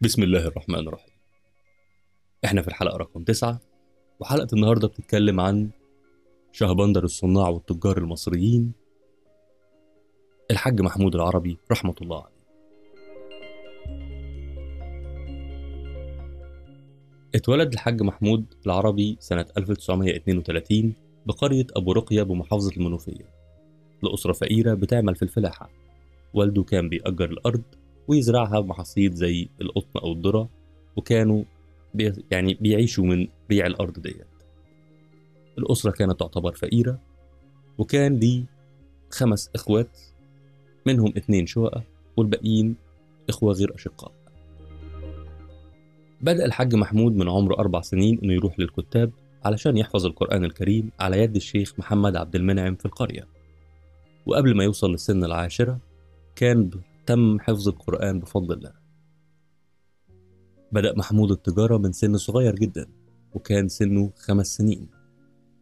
[0.00, 1.14] بسم الله الرحمن الرحيم.
[2.44, 3.60] إحنا في الحلقة رقم تسعة
[4.20, 5.70] وحلقة النهاردة بتتكلم عن
[6.52, 8.72] شهبندر الصناع والتجار المصريين.
[10.50, 12.36] الحاج محمود العربي رحمة الله عليه.
[17.34, 20.94] اتولد الحاج محمود العربي سنة 1932
[21.26, 23.32] بقرية أبو رقية بمحافظة المنوفية.
[24.02, 25.70] لأسرة فقيرة بتعمل في الفلاحة.
[26.34, 27.62] والده كان بيأجر الأرض
[28.08, 30.48] ويزرعها بمحاصيل زي القطن أو الذرة
[30.96, 31.44] وكانوا
[31.94, 34.26] بي يعني بيعيشوا من بيع الأرض ديت.
[35.58, 36.98] الأسرة كانت تعتبر فقيرة
[37.78, 38.44] وكان لي
[39.10, 39.98] خمس إخوات
[40.86, 41.82] منهم اتنين شقق
[42.16, 42.76] والباقيين
[43.28, 44.12] إخوة غير أشقاء.
[46.20, 49.10] بدأ الحاج محمود من عمره أربع سنين إنه يروح للكتاب
[49.44, 53.26] علشان يحفظ القرآن الكريم على يد الشيخ محمد عبد المنعم في القرية.
[54.26, 55.78] وقبل ما يوصل لسن العاشرة
[56.36, 56.70] كان
[57.06, 58.72] تم حفظ القرآن بفضل الله.
[60.72, 62.86] بدأ محمود التجارة من سن صغير جدا
[63.34, 64.86] وكان سنه خمس سنين.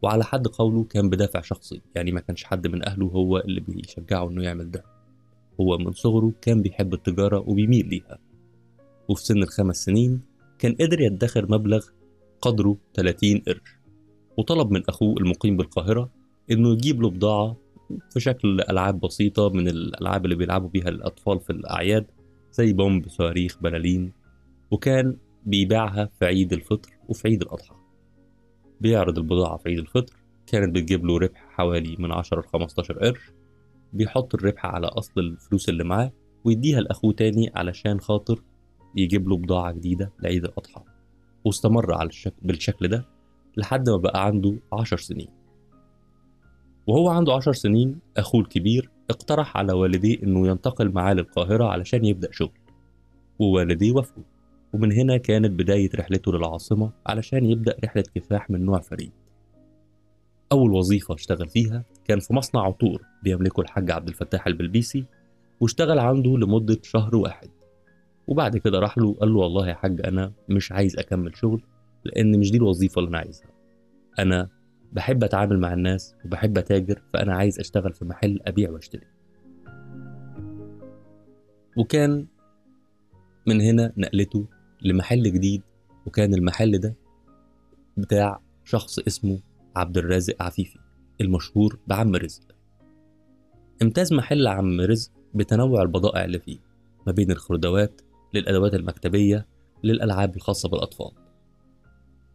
[0.01, 4.29] وعلى حد قوله كان بدافع شخصي يعني ما كانش حد من أهله هو اللي بيشجعه
[4.29, 4.83] إنه يعمل ده.
[5.61, 8.19] هو من صغره كان بيحب التجارة وبيميل ليها.
[9.09, 10.21] وفي سن الخمس سنين
[10.59, 11.85] كان قدر يدخر مبلغ
[12.41, 13.77] قدره 30 قرش.
[14.37, 16.09] وطلب من أخوه المقيم بالقاهرة
[16.51, 17.57] إنه يجيب له بضاعة
[18.13, 22.05] في شكل ألعاب بسيطة من الألعاب اللي بيلعبوا بيها الأطفال في الأعياد
[22.51, 24.11] زي بومب صواريخ بلالين
[24.71, 27.75] وكان بيبيعها في عيد الفطر وفي عيد الأضحى.
[28.81, 30.13] بيعرض البضاعة في عيد الفطر
[30.47, 33.31] كانت بتجيب له ربح حوالي من 10 ل 15 قرش.
[33.93, 36.11] بيحط الربح على أصل الفلوس اللي معاه
[36.45, 38.41] ويديها لأخوه تاني علشان خاطر
[38.95, 40.81] يجيب له بضاعة جديدة لعيد الأضحى.
[41.45, 43.05] واستمر على الشكل بالشكل ده
[43.57, 45.27] لحد ما بقى عنده عشر سنين.
[46.87, 52.31] وهو عنده عشر سنين أخوه الكبير اقترح على والديه إنه ينتقل معاه للقاهرة علشان يبدأ
[52.31, 52.57] شغل.
[53.39, 54.23] ووالديه وافقوا
[54.73, 59.11] ومن هنا كانت بداية رحلته للعاصمة علشان يبدأ رحلة كفاح من نوع فريد.
[60.51, 65.05] أول وظيفة اشتغل فيها كان في مصنع عطور بيملكه الحاج عبد الفتاح البلبيسي
[65.59, 67.49] واشتغل عنده لمدة شهر واحد.
[68.27, 71.61] وبعد كده راح له قال له والله يا حاج أنا مش عايز أكمل شغل
[72.05, 73.47] لأن مش دي الوظيفة اللي أنا عايزها.
[74.19, 74.49] أنا
[74.95, 79.07] بحب أتعامل مع الناس وبحب أتاجر فأنا عايز أشتغل في محل أبيع وأشتري.
[81.77, 82.27] وكان
[83.47, 84.47] من هنا نقلته
[84.81, 85.61] لمحل جديد
[86.05, 86.95] وكان المحل ده
[87.97, 89.39] بتاع شخص اسمه
[89.75, 90.79] عبد الرازق عفيفي
[91.21, 92.43] المشهور بعم رزق.
[93.81, 96.59] امتاز محل عم رزق بتنوع البضائع اللي فيه
[97.07, 98.01] ما بين الخردوات
[98.33, 99.47] للأدوات المكتبية
[99.83, 101.24] للألعاب الخاصة بالأطفال.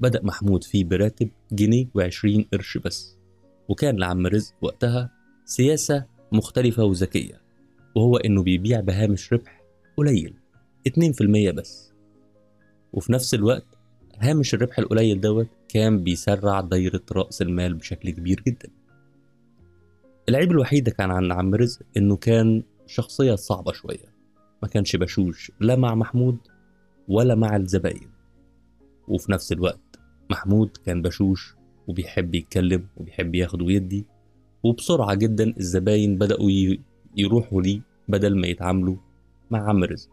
[0.01, 3.17] بدأ محمود فيه براتب جنيه وعشرين قرش بس
[3.69, 5.11] وكان لعم رزق وقتها
[5.45, 7.41] سياسة مختلفة وذكية
[7.95, 9.63] وهو إنه بيبيع بهامش ربح
[9.97, 10.35] قليل
[10.89, 11.93] 2% بس.
[12.93, 13.67] وفي نفس الوقت
[14.19, 18.69] هامش الربح القليل دوت كان بيسرع دايرة رأس المال بشكل كبير جدا.
[20.29, 24.15] العيب الوحيد كان عن عم رزق إنه كان شخصية صعبة شوية
[24.63, 26.39] ما كانش بشوش لا مع محمود
[27.09, 28.11] ولا مع الزباين.
[29.09, 29.90] وفي نفس الوقت
[30.31, 31.55] محمود كان بشوش
[31.89, 34.07] وبيحب يتكلم وبيحب ياخد ويدي
[34.63, 36.51] وبسرعة جدا الزباين بدأوا
[37.17, 38.97] يروحوا ليه بدل ما يتعاملوا
[39.51, 40.11] مع عم رزق.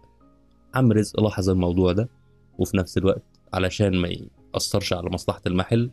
[0.74, 2.10] عم رزق لاحظ الموضوع ده
[2.58, 3.24] وفي نفس الوقت
[3.54, 4.10] علشان ما
[4.54, 5.92] يأثرش على مصلحة المحل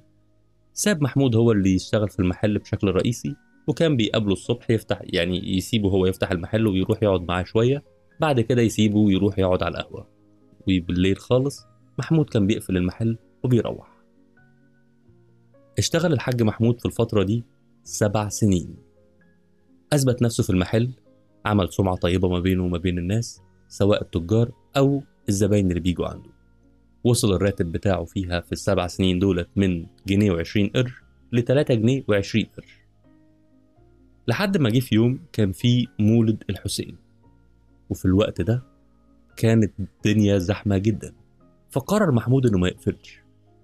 [0.73, 3.37] ساب محمود هو اللي يشتغل في المحل بشكل رئيسي
[3.67, 7.83] وكان بيقابله الصبح يفتح يعني يسيبه هو يفتح المحل ويروح يقعد معاه شوية
[8.21, 10.09] بعد كده يسيبه ويروح يقعد على القهوة.
[10.61, 11.67] وبالليل خالص
[11.99, 13.94] محمود كان بيقفل المحل وبيروح.
[15.79, 17.45] اشتغل الحاج محمود في الفترة دي
[17.85, 18.77] سبع سنين.
[19.93, 20.91] أثبت نفسه في المحل
[21.45, 26.31] عمل سمعة طيبة ما بينه وما بين الناس سواء التجار أو الزباين اللي بيجوا عنده.
[27.05, 30.93] وصل الراتب بتاعه فيها في السبع سنين دولت من جنيه وعشرين قرش
[31.33, 32.79] لتلاتة جنيه وعشرين قرش.
[34.29, 36.97] لحد ما جه في يوم كان في مولد الحسين.
[37.91, 38.63] وفي الوقت ده
[39.37, 41.15] كانت الدنيا زحمة جدا.
[41.71, 43.21] فقرر محمود إنه ما يقفلش.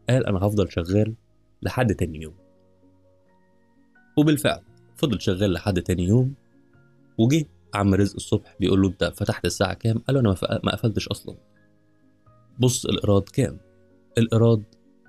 [0.09, 1.15] قال أنا هفضل شغال
[1.63, 2.35] لحد تاني يوم
[4.19, 4.61] وبالفعل
[4.97, 6.35] فضل شغال لحد تاني يوم
[7.19, 11.09] وجه عم رزق الصبح بيقول له أنت فتحت الساعة كام؟ قال له أنا ما قفلتش
[11.09, 11.37] أصلا
[12.59, 13.59] بص الإيراد كام؟
[14.19, 14.63] الإيراد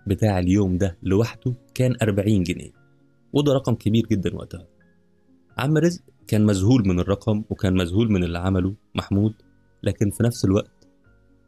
[0.08, 2.72] بتاع اليوم ده لوحده كان 40 جنيه
[3.34, 4.68] وده رقم كبير جدا وقتها
[5.58, 9.34] عم رزق كان مذهول من الرقم وكان مذهول من اللي عمله محمود
[9.84, 10.88] لكن في نفس الوقت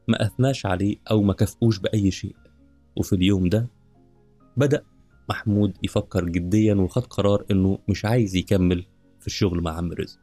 [0.08, 2.36] ما أثناش عليه أو ما كافئوش بأي شيء
[2.98, 3.68] وفي اليوم ده
[4.58, 4.84] بدأ
[5.30, 8.86] محمود يفكر جديا وخد قرار إنه مش عايز يكمل
[9.20, 10.20] في الشغل مع عم رزق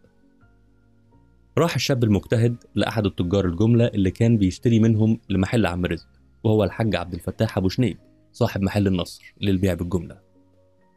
[1.59, 6.09] راح الشاب المجتهد لأحد التجار الجملة اللي كان بيشتري منهم لمحل عم رزق
[6.45, 7.99] وهو الحاج عبد الفتاح أبو شنيب
[8.33, 10.19] صاحب محل النصر للبيع بالجملة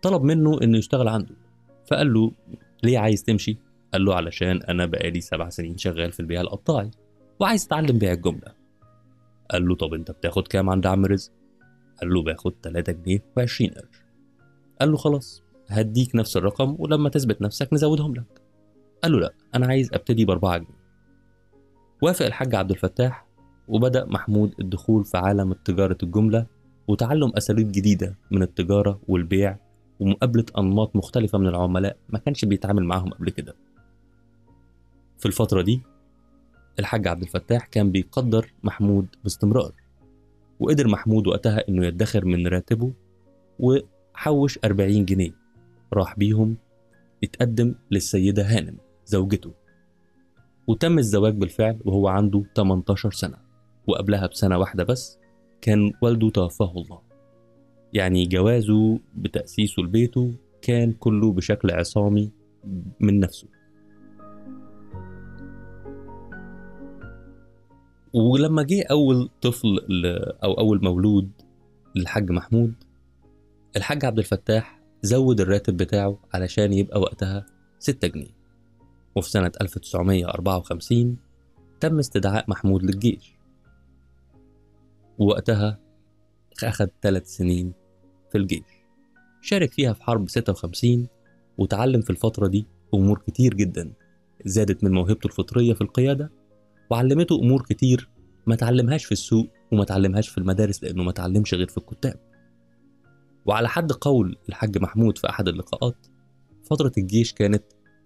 [0.02, 1.36] طلب منه إنه يشتغل عنده
[1.88, 2.32] فقال له
[2.84, 3.58] ليه عايز تمشي؟
[3.94, 6.92] قال له علشان أنا بقالي سبع سنين شغال في البيع القطاعي
[7.40, 8.54] وعايز أتعلم بيع الجملة
[9.52, 11.32] قال له طب أنت بتاخد كام عند عم رزق؟
[12.02, 13.64] قال له باخد 3 جنيه و20 قرش
[14.82, 18.42] قال له خلاص هديك نفس الرقم ولما تثبت نفسك نزودهم لك.
[19.04, 20.84] قال له لا أنا عايز أبتدي بأربعة جنيه.
[22.02, 23.28] وافق الحاج عبد الفتاح
[23.68, 26.46] وبدأ محمود الدخول في عالم تجارة الجملة
[26.88, 29.58] وتعلم أساليب جديدة من التجارة والبيع
[30.00, 33.56] ومقابلة أنماط مختلفة من العملاء ما كانش بيتعامل معاهم قبل كده.
[35.18, 35.82] في الفترة دي
[36.80, 39.72] الحاج عبد الفتاح كان بيقدر محمود باستمرار.
[40.64, 42.94] وقدر محمود وقتها إنه يدخر من راتبه
[43.60, 45.32] وحوش 40 جنيه.
[45.94, 46.58] راح بيهم
[47.22, 49.52] يتقدم للسيدة هانم زوجته.
[50.68, 53.38] وتم الزواج بالفعل وهو عنده 18 سنة.
[53.88, 55.20] وقبلها بسنة واحدة بس
[55.62, 57.00] كان والده توفاه الله.
[57.94, 62.32] يعني جوازه بتأسيسه لبيته كان كله بشكل عصامي
[63.00, 63.48] من نفسه.
[68.14, 70.06] ولما جه أول طفل ل...
[70.44, 71.32] أو أول مولود
[71.96, 72.74] للحاج محمود
[73.78, 77.46] الحاج عبد الفتاح زود الراتب بتاعه علشان يبقى وقتها
[77.80, 78.44] 6 جنيه.
[79.16, 81.18] وفي سنة 1954
[81.80, 83.34] تم استدعاء محمود للجيش.
[85.18, 85.80] ووقتها
[86.64, 87.74] أخد ثلاث سنين
[88.32, 88.64] في الجيش.
[89.42, 91.08] شارك فيها في حرب 56
[91.58, 93.94] وتعلم في الفترة دي أمور كتير جدا
[94.46, 96.32] زادت من موهبته الفطرية في القيادة
[96.90, 98.10] وعلمته أمور كتير
[98.48, 102.20] ما تعلمهاش في السوق وما تعلمهاش في المدارس لأنه ما تعلمش غير في الكتاب.
[103.46, 106.08] وعلى حد قول الحاج محمود في أحد اللقاءات
[106.64, 107.64] فترة الجيش كانت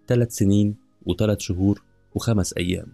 [0.08, 0.76] ثلاث سنين
[1.06, 1.84] وثلاث شهور
[2.16, 2.88] وخمس أيام.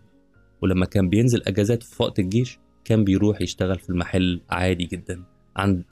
[0.61, 5.23] ولما كان بينزل أجازات في وقت الجيش كان بيروح يشتغل في المحل عادي جدا
[5.55, 5.83] عند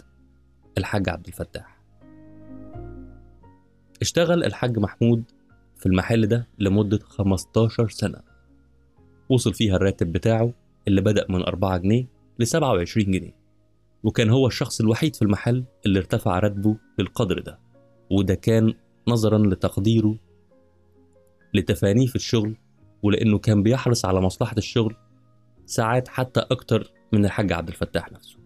[0.77, 1.81] الحاج عبد الفتاح.
[4.01, 5.23] اشتغل الحاج محمود
[5.77, 8.30] في المحل ده لمدة 15 سنة.
[9.31, 10.53] وصل فيها الراتب بتاعه
[10.87, 12.05] اللي بدأ من 4 جنيه
[12.39, 13.35] ل 27 جنيه.
[14.03, 17.59] وكان هو الشخص الوحيد في المحل اللي ارتفع راتبه للقدر ده.
[18.11, 18.73] وده كان
[19.07, 20.15] نظرا لتقديره
[21.53, 22.55] لتفانيه في الشغل
[23.03, 24.95] ولأنه كان بيحرص على مصلحة الشغل
[25.65, 28.37] ساعات حتى أكتر من الحاج عبد الفتاح نفسه.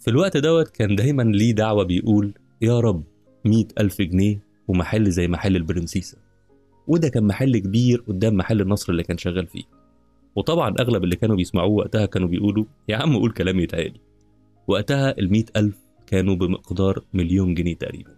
[0.00, 3.04] في الوقت دوت كان دايما ليه دعوة بيقول يا رب
[3.44, 4.38] مية ألف جنيه
[4.68, 6.18] ومحل زي محل البرنسيسة.
[6.86, 9.64] وده كان محل كبير قدام محل النصر اللي كان شغال فيه.
[10.36, 14.00] وطبعا أغلب اللي كانوا بيسمعوه وقتها كانوا بيقولوا يا عم قول كلام يتهيألي
[14.66, 18.16] وقتها المية ألف كانوا بمقدار مليون جنيه تقريبا.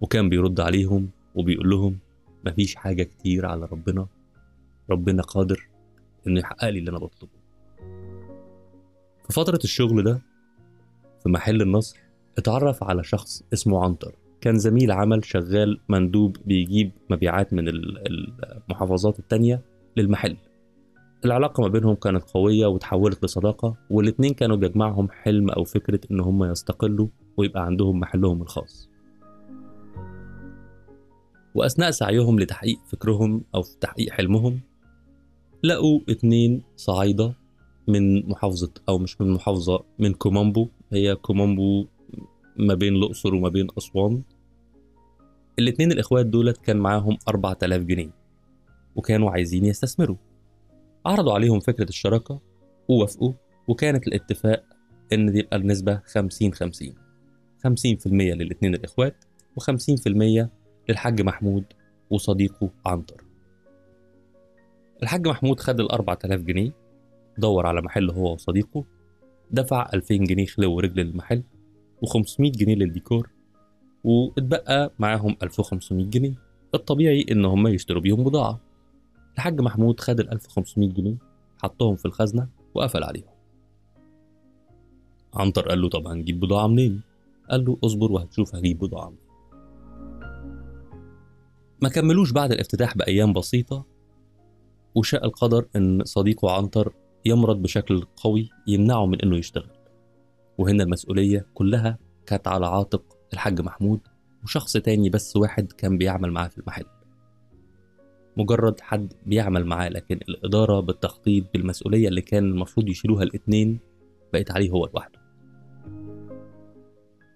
[0.00, 1.98] وكان بيرد عليهم وبيقول لهم
[2.46, 4.06] مفيش حاجة كتير على ربنا
[4.90, 5.68] ربنا قادر
[6.26, 7.32] إنه يحقق لي اللي أنا بطلبه.
[9.26, 10.20] في فترة الشغل ده
[11.22, 11.98] في محل النصر
[12.38, 14.14] اتعرف على شخص اسمه عنتر.
[14.48, 19.62] كان زميل عمل شغال مندوب بيجيب مبيعات من المحافظات التانية
[19.96, 20.36] للمحل.
[21.24, 26.44] العلاقة ما بينهم كانت قوية وتحولت لصداقة والاتنين كانوا بيجمعهم حلم أو فكرة إن هم
[26.44, 28.90] يستقلوا ويبقى عندهم محلهم الخاص.
[31.54, 34.60] وأثناء سعيهم لتحقيق فكرهم أو في تحقيق حلمهم
[35.64, 37.34] لقوا اتنين صعايدة
[37.88, 40.68] من محافظة أو مش من محافظة من كوم أمبو.
[40.92, 41.86] هي كوم أمبو
[42.56, 44.22] ما بين الأقصر وما بين أسوان.
[45.58, 48.10] الاتنين الإخوات دولت كان معاهم 4000 جنيه
[48.96, 50.16] وكانوا عايزين يستثمروا.
[51.06, 52.40] عرضوا عليهم فكرة الشراكة
[52.88, 53.32] ووافقوا
[53.68, 54.64] وكانت الاتفاق
[55.12, 56.94] إن دي يبقى النسبة 50 50
[57.66, 59.24] 50% للاتنين الإخوات
[59.60, 60.46] و50%
[60.88, 61.64] للحاج محمود
[62.10, 63.24] وصديقه عنتر.
[65.02, 66.72] الحاج محمود خد ال 4000 جنيه
[67.38, 68.84] دور على محل هو وصديقه
[69.50, 71.42] دفع 2000 جنيه خلو ورجل للمحل
[72.04, 73.30] و500 جنيه للديكور
[74.04, 76.34] واتبقى معاهم 1500 جنيه.
[76.74, 78.60] الطبيعي ان هم يشتروا بيهم بضاعة.
[79.34, 81.16] الحاج محمود خد ال 1500 جنيه
[81.62, 83.30] حطهم في الخزنة وقفل عليهم.
[85.34, 87.02] عنتر قال له طب هنجيب بضاعة منين؟
[87.50, 89.28] قال له اصبر وهتشوف هجيب بضاعة منين.
[91.82, 93.86] ما كملوش بعد الافتتاح بأيام بسيطة
[94.94, 96.92] وشاء القدر إن صديقه عنتر
[97.24, 99.70] يمرض بشكل قوي يمنعه من إنه يشتغل.
[100.58, 104.00] وهنا المسؤولية كلها كانت على عاتق الحاج محمود
[104.44, 106.84] وشخص تاني بس واحد كان بيعمل معاه في المحل.
[108.36, 113.80] مجرد حد بيعمل معاه لكن الإدارة بالتخطيط بالمسؤولية اللي كان المفروض يشيلوها الاتنين
[114.32, 115.18] بقت عليه هو لوحده.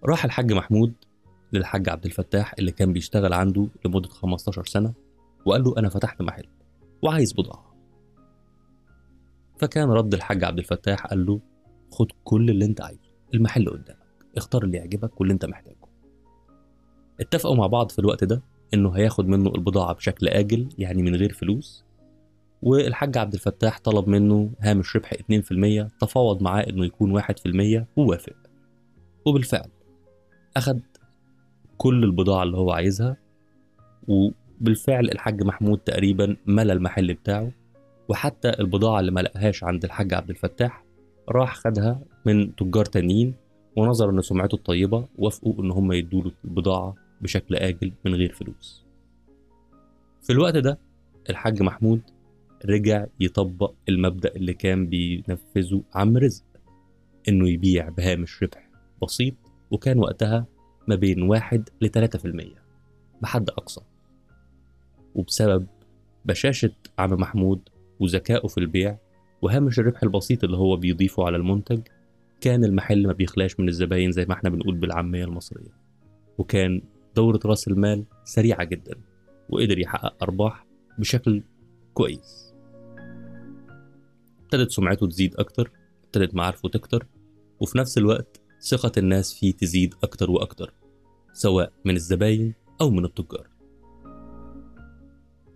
[0.05, 0.95] راح الحاج محمود
[1.53, 4.95] للحاج عبد الفتاح اللي كان بيشتغل عنده لمدة 15 سنة
[5.47, 6.49] وقال له أنا فتحت محل
[7.03, 7.73] وعايز بضاعة.
[9.59, 11.41] فكان رد الحاج عبد الفتاح قال له
[11.91, 13.99] خد كل اللي أنت عايزه المحل قدامك
[14.37, 15.82] اختار اللي يعجبك واللي أنت محتاجه.
[17.21, 18.43] اتفقوا مع بعض في الوقت ده
[18.75, 21.85] إنه هياخد منه البضاعة بشكل آجل يعني من غير فلوس.
[22.63, 28.37] والحاج عبد الفتاح طلب منه هامش ربح 2% تفاوض معاه إنه يكون 1% ووافق.
[29.27, 29.69] وبالفعل
[30.57, 30.81] أخد
[31.79, 33.17] كل البضاعة اللي هو عايزها
[34.09, 37.53] وبالفعل الحاج محمود تقريبا ملى المحل بتاعه
[38.09, 40.85] وحتى البضاعة اللي ما لقاهاش عند الحاج عبد الفتاح
[41.29, 43.35] راح خدها من تجار تانيين
[43.77, 48.85] ونظرا لسمعته الطيبة وافقوا إن هم يدوا له البضاعة بشكل آجل من غير فلوس.
[50.23, 50.79] في الوقت ده
[51.31, 52.01] الحاج محمود
[52.65, 56.45] رجع يطبق المبدأ اللي كان بينفذه عم رزق
[57.29, 58.69] إنه يبيع بهامش ربح
[59.03, 59.35] بسيط
[59.71, 60.47] وكان وقتها
[60.89, 62.63] ما بين واحد لتلاتة في المية
[63.23, 63.81] بحد أقصى
[65.15, 65.67] وبسبب
[66.25, 67.61] بشاشة عم محمود
[68.01, 68.99] وذكائه في البيع
[69.43, 71.81] وهامش الربح البسيط اللي هو بيضيفه على المنتج
[72.41, 75.73] كان المحل ما بيخلاش من الزباين زي ما إحنا بنقول بالعامية المصرية
[76.39, 76.83] وكان
[77.17, 78.95] دورة رأس المال سريعة جدا
[79.49, 80.67] وقدر يحقق أرباح
[80.99, 81.43] بشكل
[81.95, 82.55] كويس.
[84.45, 85.71] ابتدت سمعته تزيد أكتر
[86.05, 87.07] ابتدت معارفه تكتر
[87.61, 88.41] وفي نفس الوقت
[88.71, 90.73] ثقة الناس فيه تزيد أكتر وأكتر
[91.33, 93.47] سواء من الزباين أو من التجار.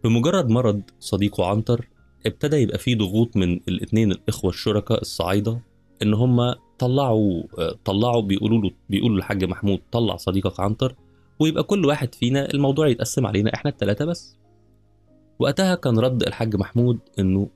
[0.04, 1.88] بمجرد مرض صديقه عنتر
[2.26, 5.60] ابتدى يبقى فيه ضغوط من الاتنين الإخوة الشركاء الصعايدة
[6.02, 7.42] إن هما طلعوا
[7.84, 10.94] طلعوا بيقولوا له بيقولوا للحاج محمود طلع صديقك عنتر
[11.40, 14.36] ويبقى كل واحد فينا الموضوع يتقسم علينا إحنا التلاتة بس.
[15.38, 17.48] وقتها كان رد الحاج محمود إنه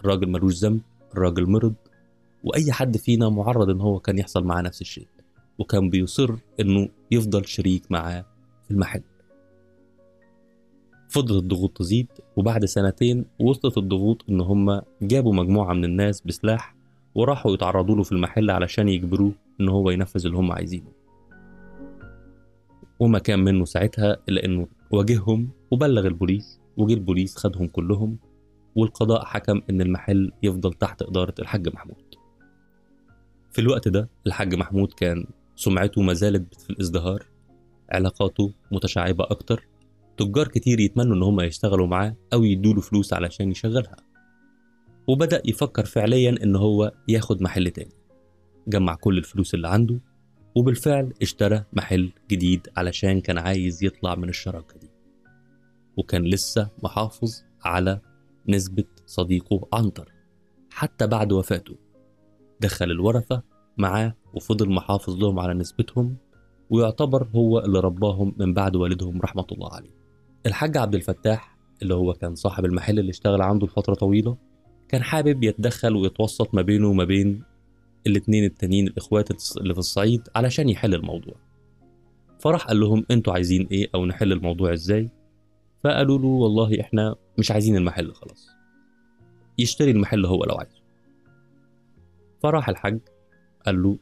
[0.00, 0.80] الراجل ملوش ذنب
[1.14, 1.74] الراجل مرض
[2.44, 5.06] وأي حد فينا معرض إن هو كان يحصل معاه نفس الشيء.
[5.58, 8.24] وكان بيصر إنه يفضل شريك معاه
[8.64, 9.02] في المحل.
[11.08, 16.74] فضلت الضغوط تزيد وبعد سنتين وصلت الضغوط إن هم جابوا مجموعة من الناس بسلاح
[17.14, 21.01] وراحوا يتعرضوا له في المحل علشان يجبروه إن هو ينفذ اللي هم عايزينه.
[23.02, 28.18] وما كان منه ساعتها إلا إنه واجههم وبلغ البوليس وجه البوليس خدهم كلهم
[28.74, 32.14] والقضاء حكم إن المحل يفضل تحت إدارة الحاج محمود.
[33.52, 37.26] في الوقت ده الحاج محمود كان سمعته ما زالت في الإزدهار
[37.90, 39.68] علاقاته متشعبة أكتر
[40.16, 43.96] تجار كتير يتمنوا إن هم يشتغلوا معاه أو يدوله فلوس علشان يشغلها.
[45.06, 47.94] وبدأ يفكر فعليا إن هو ياخد محل تاني
[48.68, 50.00] جمع كل الفلوس اللي عنده
[50.54, 54.90] وبالفعل اشترى محل جديد علشان كان عايز يطلع من الشراكة دي.
[55.96, 58.00] وكان لسه محافظ على
[58.48, 60.12] نسبة صديقه عنتر.
[60.70, 61.76] حتى بعد وفاته
[62.60, 63.42] دخل الورثة
[63.78, 66.16] معاه وفضل محافظ لهم على نسبتهم
[66.70, 69.90] ويعتبر هو اللي رباهم من بعد والدهم رحمة الله عليه.
[70.46, 74.36] الحاج عبد الفتاح اللي هو كان صاحب المحل اللي اشتغل عنده لفترة طويلة
[74.88, 77.42] كان حابب يتدخل ويتوسط ما بينه وما بين
[78.06, 81.34] الاتنين التانيين الإخوات اللي في الصعيد علشان يحل الموضوع.
[82.38, 85.10] فراح قال لهم أنتوا عايزين إيه أو نحل الموضوع إزاي؟
[85.80, 88.48] فقالوا له والله إحنا مش عايزين المحل خلاص.
[89.58, 90.82] يشتري المحل هو لو عايزه.
[92.42, 93.00] فراح الحاج
[93.66, 93.98] قال له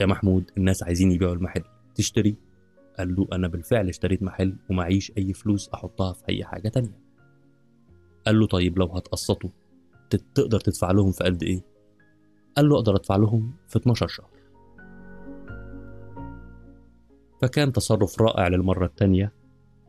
[0.00, 1.62] يا محمود الناس عايزين يبيعوا المحل.
[1.94, 2.36] تشتري؟
[2.98, 6.98] قال له أنا بالفعل اشتريت محل ومعيش أي فلوس أحطها في أي حاجة تانية.
[8.26, 9.50] قال له طيب لو هتقسطوا
[10.34, 11.73] تقدر تدفع لهم في قد إيه؟
[12.56, 14.30] قال له أقدر أدفع لهم في 12 شهر.
[17.42, 19.32] فكان تصرف رائع للمرة التانية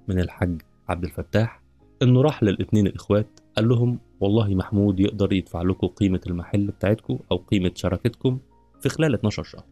[0.07, 1.61] من الحاج عبد الفتاح
[2.01, 7.37] إنه راح للاتنين الإخوات قال لهم والله محمود يقدر يدفع لكم قيمة المحل بتاعتكم أو
[7.37, 8.39] قيمة شراكتكم
[8.81, 9.63] في خلال 12 شهر.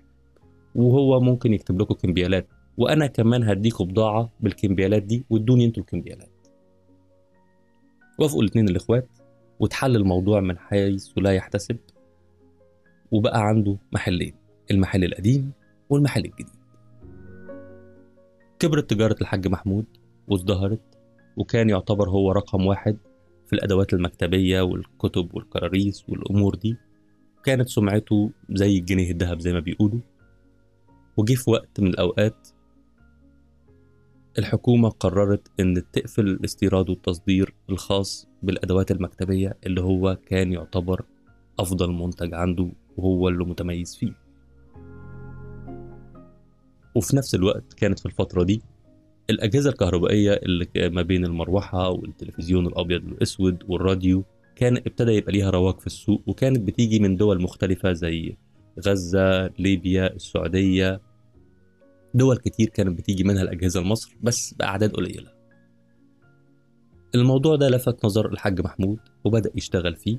[0.75, 2.47] وهو ممكن يكتب لكم كمبيالات
[2.77, 6.29] وأنا كمان هديكم بضاعة بالكمبيالات دي وادوني أنتوا الكمبيالات.
[8.19, 9.07] وافقوا الاتنين الإخوات
[9.59, 11.77] واتحل الموضوع من حيث لا يحتسب.
[13.13, 14.33] وبقى عنده محلين
[14.71, 15.51] المحل القديم
[15.89, 16.63] والمحل الجديد.
[18.59, 19.85] كبرت تجارة الحاج محمود
[20.27, 20.81] وازدهرت
[21.37, 22.97] وكان يعتبر هو رقم واحد
[23.47, 26.77] في الأدوات المكتبية والكتب والكراريس والأمور دي.
[27.43, 29.99] كانت سمعته زي الجنيه الذهب زي ما بيقولوا.
[31.17, 32.47] وجي في وقت من الأوقات
[34.37, 41.05] الحكومة قررت إن تقفل الاستيراد والتصدير الخاص بالأدوات المكتبية اللي هو كان يعتبر
[41.59, 44.13] أفضل منتج عنده وهو اللي متميز فيه.
[46.95, 48.61] وفي نفس الوقت كانت في الفترة دي
[49.29, 54.23] الأجهزة الكهربائية اللي ما بين المروحة والتلفزيون الأبيض والأسود والراديو
[54.55, 58.35] كان ابتدى يبقى ليها رواج في السوق وكانت بتيجي من دول مختلفة زي
[58.85, 61.01] غزة ليبيا السعودية.
[62.13, 65.31] دول كتير كانت بتيجي منها الأجهزة لمصر بس بأعداد قليلة.
[67.15, 70.17] الموضوع ده لفت نظر الحاج محمود وبدأ يشتغل فيه.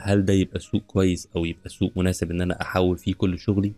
[0.00, 3.74] هل ده يبقى سوق كويس أو يبقى سوق مناسب إن أنا أحول فيه كل شغلي؟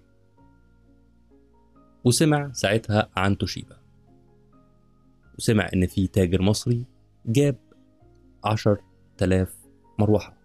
[2.04, 3.76] وسمع ساعتها عن توشيبا.
[5.38, 6.84] وسمع إن في تاجر مصري
[7.26, 7.56] جاب
[8.44, 8.80] عشر
[9.16, 9.56] تلاف
[9.98, 10.36] مروحة.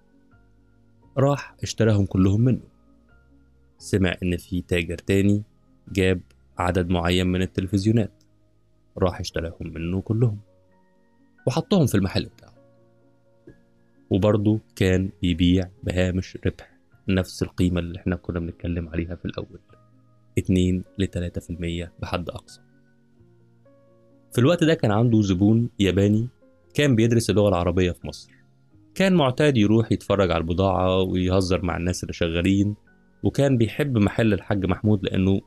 [1.17, 2.63] راح اشتراهم كلهم منه.
[3.77, 5.44] سمع إن في تاجر تاني
[5.91, 6.22] جاب
[6.58, 8.24] عدد معين من التلفزيونات.
[8.98, 10.39] راح اشتراهم منه كلهم.
[11.48, 12.54] وحطهم في المحل بتاعه.
[14.09, 16.71] وبرضه كان بيبيع بهامش ربح
[17.07, 19.59] نفس القيمة اللي إحنا كنا بنتكلم عليها في الأول.
[20.39, 22.62] 2 ل 3% بحد أقصى.
[24.33, 26.27] في الوقت ده كان عنده زبون ياباني
[26.74, 28.31] كان بيدرس اللغة العربية في مصر.
[28.95, 32.75] كان معتاد يروح يتفرج على البضاعة ويهزر مع الناس اللي شغالين
[33.24, 35.41] وكان بيحب محل الحاج محمود لأنه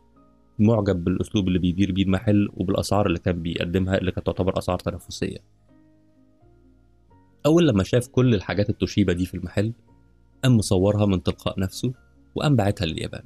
[0.58, 5.38] معجب بالأسلوب اللي بيدير بيه المحل وبالأسعار اللي كان بيقدمها اللي كانت تعتبر أسعار تنافسية.
[7.48, 9.72] أول لما شاف كل الحاجات التوشيبا دي في المحل
[10.44, 11.92] قام مصورها من تلقاء نفسه
[12.34, 13.22] وقام باعتها لليابان.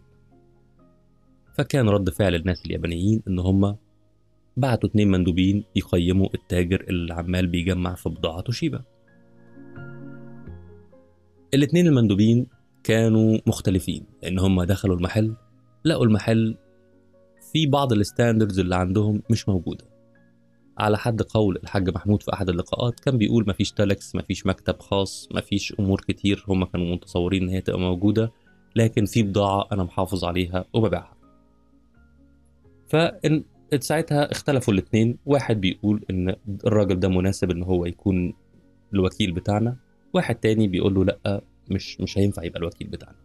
[1.58, 3.76] فكان رد فعل الناس اليابانيين إن هما
[4.56, 8.82] بعتوا اتنين مندوبين يقيموا التاجر اللي عمال بيجمع في بضاعة توشيبا
[11.54, 12.46] الاتنين المندوبين
[12.84, 15.34] كانوا مختلفين لأن هما دخلوا المحل
[15.84, 16.56] لقوا المحل
[17.52, 19.91] في بعض الستاندردز اللي عندهم مش موجودة.
[20.82, 25.28] على حد قول الحاج محمود في أحد اللقاءات كان بيقول مفيش تلكس مفيش مكتب خاص
[25.34, 28.32] مفيش أمور كتير هما كانوا متصورين إن هي تبقى موجودة
[28.76, 31.16] لكن في بضاعة أنا محافظ عليها وببيعها.
[32.88, 33.44] فإن
[33.78, 35.18] ساعتها اختلفوا الاتنين.
[35.26, 36.34] واحد بيقول إن
[36.66, 38.32] الراجل ده مناسب إن هو يكون
[38.94, 39.76] الوكيل بتاعنا.
[40.14, 43.16] واحد تاني بيقول له لأ مش مش هينفع يبقى الوكيل بتاعنا.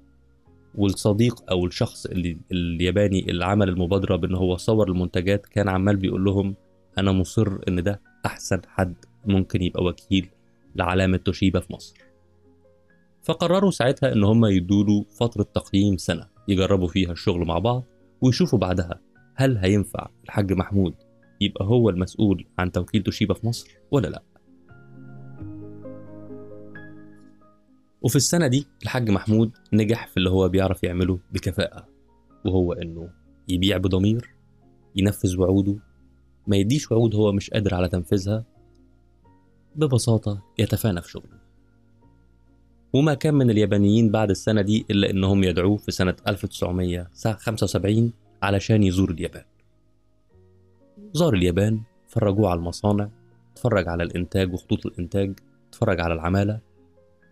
[0.75, 6.23] والصديق أو الشخص اللي الياباني اللي عمل المبادرة بإن هو صور المنتجات كان عمال بيقول
[6.25, 6.55] لهم
[6.97, 10.29] أنا مصر إن ده أحسن حد ممكن يبقى وكيل
[10.75, 11.97] لعلامة توشيبا في مصر.
[13.23, 17.83] فقرروا ساعتها إن هم يدوله فترة تقييم سنة يجربوا فيها الشغل مع بعض
[18.21, 18.99] ويشوفوا بعدها
[19.35, 20.93] هل هينفع الحاج محمود
[21.41, 24.23] يبقى هو المسؤول عن توكيل توشيبا في مصر ولا لأ.
[28.01, 31.87] وفي السنة دي الحاج محمود نجح في اللي هو بيعرف يعمله بكفاءة
[32.45, 33.09] وهو إنه
[33.47, 34.29] يبيع بضمير
[34.95, 35.79] ينفذ وعوده
[36.47, 38.43] ما يديش وعود هو مش قادر على تنفيذها
[39.75, 41.37] ببساطة يتفانى في شغله.
[42.93, 49.11] وما كان من اليابانيين بعد السنة دي إلا إنهم يدعوه في سنة 1975 علشان يزور
[49.11, 49.43] اليابان.
[51.13, 53.09] زار اليابان فرجوه على المصانع
[53.53, 56.59] اتفرج على الإنتاج وخطوط الإنتاج اتفرج على العمالة.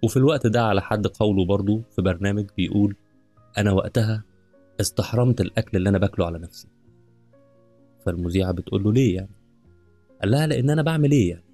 [0.03, 2.95] وفي الوقت ده على حد قوله برضه في برنامج بيقول
[3.57, 4.23] أنا وقتها
[4.81, 6.67] استحرمت الأكل اللي أنا باكله على نفسي.
[8.05, 9.35] فالمذيعة بتقول له ليه يعني؟
[10.21, 11.45] قال لها لأن أنا بعمل إيه يعني؟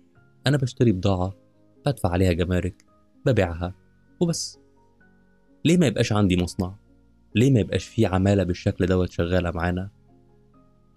[0.48, 1.34] أنا بشتري بضاعة
[1.86, 2.86] بدفع عليها جمارك
[3.26, 3.74] ببيعها
[4.20, 4.60] وبس
[5.66, 6.76] ليه ما يبقاش عندي مصنع؟
[7.36, 9.90] ليه ما يبقاش في عمالة بالشكل دوت شغالة معانا؟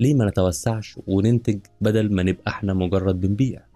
[0.01, 3.67] ليه ما نتوسعش وننتج بدل ما نبقى إحنا مجرد بنبيع؟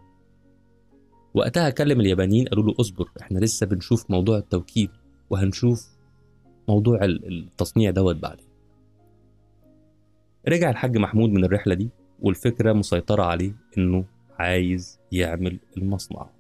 [1.35, 4.91] وقتها كلم اليابانيين قالوا له اصبر إحنا لسه بنشوف موضوع التوكيل
[5.31, 5.89] وهنشوف
[6.69, 8.48] موضوع التصنيع دوت بعدين
[10.49, 11.89] رجع الحاج محمود من الرحلة دي
[12.21, 14.05] والفكرة مسيطرة عليه إنه
[14.39, 16.31] عايز يعمل المصنع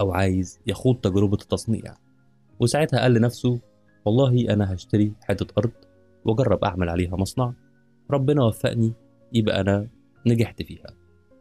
[0.00, 1.94] أو عايز يخوض تجربة التصنيع.
[2.60, 3.60] وساعتها قال لنفسه
[4.04, 5.70] والله أنا هشتري حتة أرض
[6.24, 7.52] وأجرب أعمل عليها مصنع.
[8.10, 8.92] ربنا وفقني
[9.32, 9.88] يبقى أنا
[10.26, 10.86] نجحت فيها.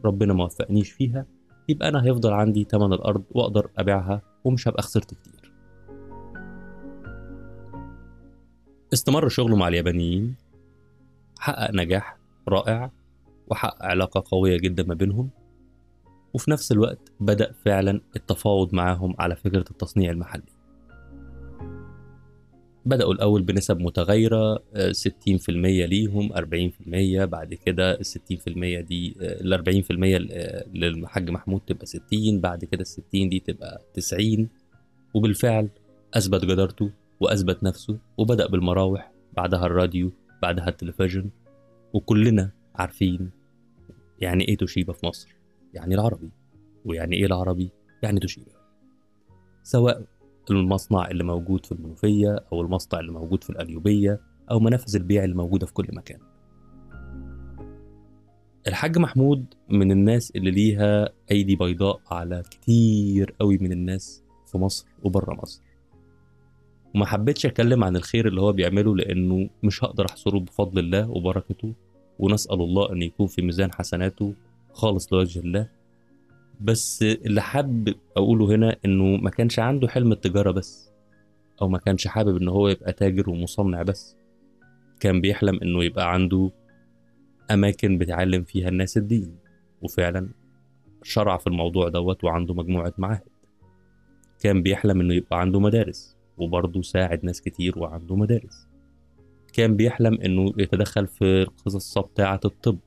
[0.06, 1.26] ربنا ما وفقنيش فيها
[1.70, 5.54] يبقى أنا هيفضل عندي تمن الأرض وأقدر أبيعها ومش هبقى خسرت كتير.
[8.94, 10.36] استمر شغله مع اليابانيين
[11.40, 12.18] حقق نجاح
[12.48, 12.92] رائع
[13.48, 15.30] وحقق علاقة قوية جدا ما بينهم.
[16.34, 20.44] وفي نفس الوقت بدأ فعلا التفاوض معاهم على فكرة التصنيع المحلي.
[22.86, 24.56] بدأوا الأول بنسب متغيرة
[24.92, 29.92] 60% ليهم 40% بعد كده ال 60% دي ال 40%
[30.74, 34.50] للحاج محمود تبقى 60 بعد كده ال 60 دي تبقى 90
[35.14, 35.70] وبالفعل
[36.14, 40.12] أثبت جدارته وأثبت نفسه وبدأ بالمراوح بعدها الراديو
[40.44, 41.32] بعدها التلفزيون
[41.94, 43.32] وكلنا عارفين
[44.20, 45.36] يعني إيه توشيبا في مصر.
[45.74, 46.32] يعني العربي
[46.86, 47.72] ويعني إيه العربي؟
[48.04, 48.52] يعني توشيبا.
[49.64, 50.06] سواء
[50.52, 55.36] المصنع اللي موجود في المنوفية أو المصنع اللي موجود في القليوبية أو منافذ البيع اللي
[55.36, 56.20] موجودة في كل مكان.
[58.68, 64.88] الحاج محمود من الناس اللي ليها أيدي بيضاء على كتير قوي من الناس في مصر
[65.04, 65.63] وبره مصر.
[66.96, 71.74] وما حبيتش أتكلم عن الخير اللي هو بيعمله لأنه مش هقدر أحصره بفضل الله وبركته
[72.20, 74.34] ونسأل الله أن يكون في ميزان حسناته
[74.74, 75.70] خالص لوجه الله.
[76.62, 80.92] بس اللي حابب أقوله هنا إنه ما كانش عنده حلم التجارة بس
[81.62, 84.16] أو ما كانش حابب إن هو يبقى تاجر ومصنع بس.
[85.00, 86.52] كان بيحلم إنه يبقى عنده
[87.52, 89.36] أماكن بتعلم فيها الناس الدين.
[89.82, 90.30] وفعلا
[91.04, 93.22] شرع في الموضوع دوت وعنده مجموعة معاهد.
[94.40, 96.13] كان بيحلم إنه يبقى عنده مدارس.
[96.38, 98.68] وبرضه ساعد ناس كتير وعنده مدارس.
[99.54, 102.78] كان بيحلم إنه يتدخل في القصص بتاعة الطب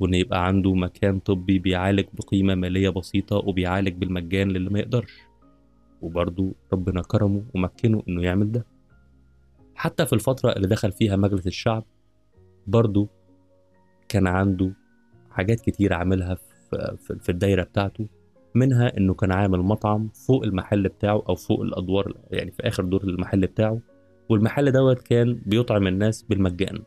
[0.00, 5.12] وان يبقى عنده مكان طبي بيعالج بقيمة مالية بسيطة وبيعالج بالمجان للي ما يقدرش.
[6.02, 8.66] وبرضه ربنا كرمه ومكنه إنه يعمل ده.
[9.74, 11.84] حتى في الفترة اللي دخل فيها مجلس الشعب
[12.66, 13.08] برضه
[14.08, 14.72] كان عنده
[15.30, 16.34] حاجات كتير عاملها
[17.20, 18.08] في, الدايرة بتاعته.
[18.54, 23.04] منها إنه كان عامل مطعم فوق المحل بتاعه أو فوق الأدوار يعني في آخر دور
[23.04, 23.80] المحل بتاعه
[24.28, 26.82] والمحل دوت كان بيطعم الناس بالمجان.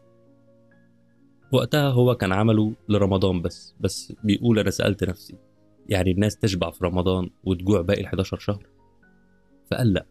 [1.51, 5.35] وقتها هو كان عمله لرمضان بس بس بيقول أنا سألت نفسي
[5.89, 8.67] يعني الناس تشبع في رمضان وتجوع باقي ال 11 شهر؟
[9.71, 10.05] فقال لأ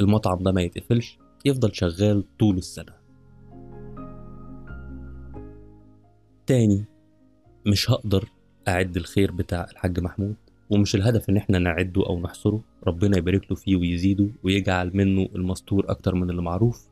[0.00, 2.92] المطعم ده ما يتقفلش يفضل شغال طول السنة.
[6.46, 6.84] تاني
[7.66, 8.28] مش هقدر
[8.68, 10.36] أعد الخير بتاع الحاج محمود.
[10.70, 15.90] ومش الهدف إن إحنا نعده أو نحصره ربنا يبارك له فيه ويزيده ويجعل منه المستور
[15.90, 16.88] أكتر من اللي معروف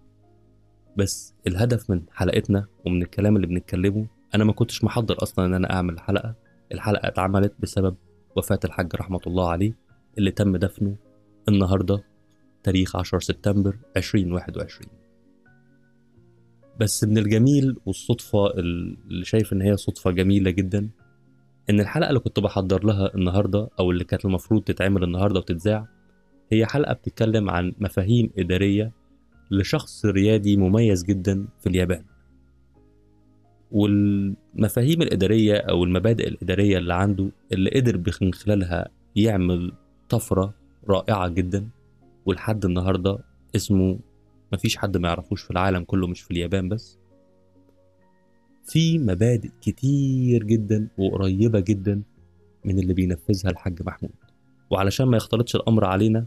[0.96, 5.72] بس الهدف من حلقتنا ومن الكلام اللي بنتكلمه أنا ما كنتش محضر أصلا إن أنا
[5.72, 6.34] أعمل حلقة.
[6.72, 7.94] الحلقة اتعملت بسبب
[8.36, 9.72] وفاة الحاج رحمة الله عليه
[10.18, 10.96] اللي تم دفنه
[11.48, 12.04] النهارده
[12.62, 14.88] تاريخ 10 سبتمبر 2021
[16.80, 20.88] بس من الجميل والصدفة اللي شايف إن هي صدفة جميلة جدا
[21.70, 25.88] إن الحلقة اللي كنت بحضر لها النهارده أو اللي كانت المفروض تتعمل النهارده وتتذاع
[26.52, 28.92] هي حلقة بتتكلم عن مفاهيم إدارية
[29.50, 32.04] لشخص ريادي مميز جدا في اليابان.
[33.70, 39.72] والمفاهيم الإدارية أو المبادئ الإدارية اللي عنده اللي قدر من خلالها يعمل
[40.08, 40.54] طفرة
[40.88, 41.68] رائعة جدا
[42.26, 43.18] ولحد النهارده
[43.56, 43.98] اسمه
[44.52, 46.98] مفيش حد ما يعرفوش في العالم كله مش في اليابان بس.
[48.64, 52.02] في مبادئ كتير جدا وقريبة جدا
[52.64, 54.12] من اللي بينفذها الحاج محمود.
[54.70, 56.26] وعلشان ما يختلطش الأمر علينا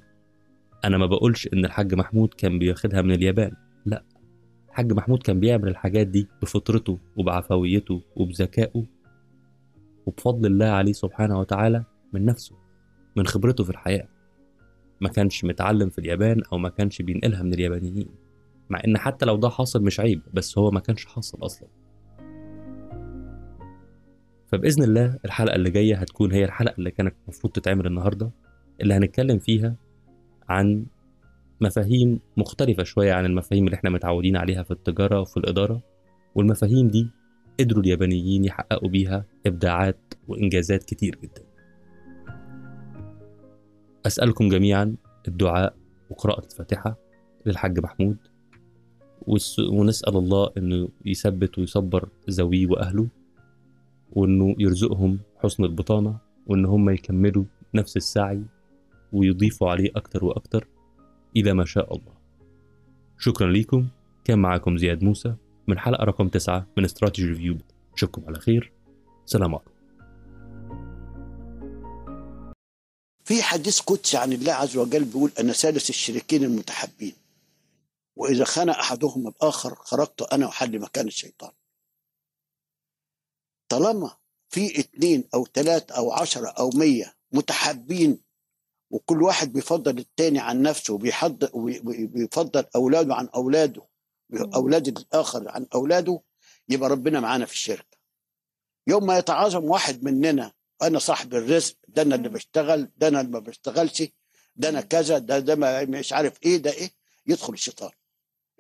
[0.84, 3.52] أنا ما بقولش إن الحاج محمود كان بياخدها من اليابان.
[3.86, 4.04] لا
[4.70, 8.86] الحاج محمود كان بيعمل الحاجات دي بفطرته وبعفويته وبذكائه
[10.06, 12.56] وبفضل الله عليه سبحانه وتعالى من نفسه
[13.16, 14.08] من خبرته في الحياة.
[15.02, 18.10] ما كانش متعلم في اليابان أو ما كانش بينقلها من اليابانيين
[18.70, 21.68] مع إن حتى لو ده حاصل مش عيب بس هو ما كانش حاصل أصلا.
[24.52, 28.32] فبإذن الله الحلقة اللي جاية هتكون هي الحلقة اللي كانت المفروض تتعمل النهارده
[28.82, 29.76] اللي هنتكلم فيها
[30.50, 30.86] عن
[31.62, 35.82] مفاهيم مختلفة شوية عن المفاهيم اللي إحنا متعودين عليها في التجارة وفي الإدارة.
[36.36, 37.10] والمفاهيم دي
[37.60, 41.42] قدروا اليابانيين يحققوا بيها إبداعات وإنجازات كتير جدا.
[44.06, 44.96] أسألكم جميعا
[45.28, 45.76] الدعاء
[46.10, 46.98] وقراءة الفاتحة
[47.46, 48.18] للحاج محمود
[49.72, 53.08] ونسأل الله إنه يثبت ويصبر ذويه وأهله.
[54.12, 58.44] وإنه يرزقهم حسن البطانة وإن هم يكملوا نفس السعي
[59.14, 60.68] ويضيفوا عليه أكتر وأكتر
[61.38, 62.14] إلى ما شاء الله.
[63.18, 63.88] شكرا لكم
[64.24, 65.36] كان معكم زياد موسى.
[65.68, 67.58] من حلقة رقم تسعة من استراتيجي ريفيو
[67.94, 68.72] أشوفكم على خير.
[69.26, 69.72] سلام عليكم.
[73.24, 77.14] في حديث قدسي عن الله عز وجل بيقول أنا ثالث الشريكين المتحبين
[78.16, 81.52] وإذا خان احدهم الآخر خرجت أنا وحل مكان الشيطان.
[83.70, 84.18] طالما
[84.50, 88.20] في اتنين أو تلاتة أو عشرة أو مية متحابين
[88.90, 93.88] وكل واحد بيفضل التاني عن نفسه وبيحضر وبيفضل أولاده عن أولاده
[94.56, 96.22] أولاد الآخر عن أولاده
[96.70, 97.98] يبقى ربنا معانا في الشركة.
[98.88, 100.52] يوم ما يتعاظم واحد مننا
[100.82, 104.04] أنا صاحب الرزق ده أنا اللي بشتغل ده أنا اللي ما بشتغلش
[104.56, 106.92] ده أنا كذا ده ده مش عارف إيه ده إيه
[107.28, 107.92] يدخل الشيطان.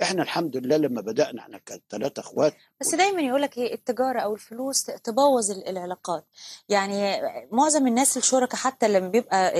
[0.01, 4.19] إحنا الحمد لله لما بدأنا إحنا كان ثلاثة أخوات بس دايما يقول لك إيه التجارة
[4.19, 6.27] أو الفلوس تبوظ العلاقات.
[6.69, 9.51] يعني معظم الناس الشركاء حتى لما بيبقى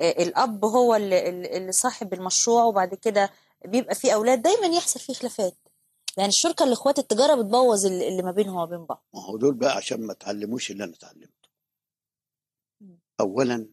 [0.00, 3.30] الأب هو اللي صاحب المشروع وبعد كده
[3.64, 5.56] بيبقى فيه أولاد دايما يحصل فيه خلافات.
[6.16, 9.04] يعني الشركة اللي إخوات التجارة بتبوظ اللي ما بينهم وبين بعض.
[9.14, 11.32] ما هو دول بقى عشان ما اتعلموش اللي أنا اتعلمته.
[13.20, 13.66] اولا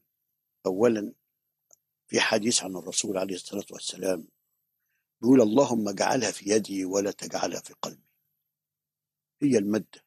[0.65, 1.13] اولا
[2.07, 4.27] في حديث عن الرسول عليه الصلاة والسلام
[5.21, 8.09] بيقول اللهم اجعلها في يدي ولا تجعلها في قلبي.
[9.41, 10.05] هي المادة.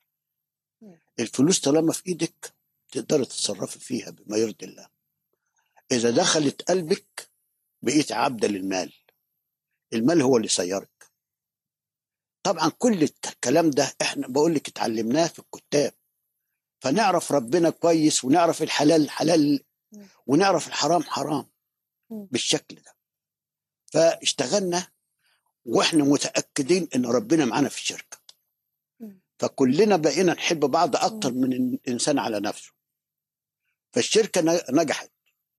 [1.21, 2.55] الفلوس طالما في إيدك
[2.93, 4.89] تقدر تتصرفي فيها بما يرضي الله.
[5.93, 7.31] إذا دخلت قلبك
[7.83, 8.93] بقيت عبدة للمال.
[9.93, 11.13] المال هو اللي سيرك.
[12.43, 15.95] طبعا كل الكلام ده إحنا بقول لك اتعلمناه في الكتاب.
[16.83, 19.65] فنعرف ربنا كويس ونعرف الحلال حلال.
[20.27, 21.51] ونعرف الحرام حرام.
[22.11, 22.97] بالشكل ده.
[23.93, 24.89] فاشتغلنا
[25.65, 28.19] وإحنا متأكدين إن ربنا معانا في الشركة.
[29.39, 32.73] فكلنا بقينا نحب بعض أكتر من الانسان على نفسه.
[33.93, 35.11] فالشركة نجحت.